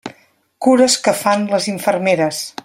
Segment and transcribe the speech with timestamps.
[0.67, 2.43] Cures que fan les infermeres.